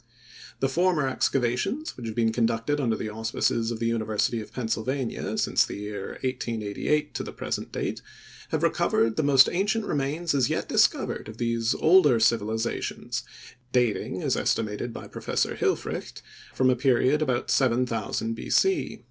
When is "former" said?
0.67-1.07